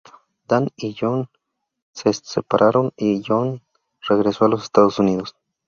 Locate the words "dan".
0.47-0.69